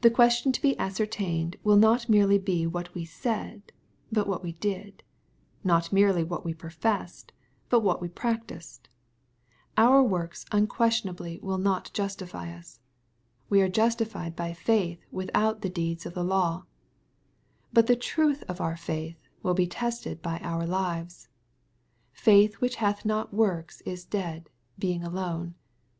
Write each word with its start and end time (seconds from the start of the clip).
The 0.00 0.10
question 0.10 0.50
to 0.50 0.60
be 0.60 0.76
ascertained 0.80 1.58
will 1.62 1.76
not 1.76 2.08
merely 2.08 2.38
be 2.38 2.66
what 2.66 2.92
we 2.92 3.04
said, 3.04 3.70
but 4.10 4.26
what 4.26 4.42
we 4.42 4.54
did,— 4.54 5.04
^not 5.64 5.92
merely 5.92 6.24
what 6.24 6.44
we 6.44 6.52
professed 6.52 7.30
but 7.68 7.78
what 7.78 8.02
we 8.02 8.08
practised. 8.08 8.88
Our 9.76 10.02
works 10.02 10.44
unquestion« 10.50 11.06
L 11.06 11.12
MATTHEW, 11.12 11.38
CHAP. 11.38 11.38
XXV. 11.38 11.38
343 11.38 11.38
ably 11.38 11.40
will 11.44 11.58
not 11.58 11.92
justify 11.94 12.52
us. 12.52 12.80
We 13.48 13.62
are 13.62 13.68
justified 13.68 14.34
by 14.34 14.52
faith 14.54 15.04
with 15.12 15.30
out 15.34 15.62
the 15.62 15.70
deeds 15.70 16.04
of 16.04 16.14
the 16.14 16.24
law. 16.24 16.64
But 17.72 17.86
the 17.86 17.94
truth 17.94 18.42
of 18.48 18.60
our 18.60 18.76
faith 18.76 19.20
will 19.44 19.54
be 19.54 19.68
tested 19.68 20.20
by 20.20 20.40
our 20.40 20.66
lives. 20.66 21.28
Faith 22.10 22.54
which 22.54 22.74
hath 22.82 23.04
not 23.04 23.32
works 23.32 23.82
is 23.82 24.04
dead, 24.04 24.50
being 24.80 25.04
alone. 25.04 25.54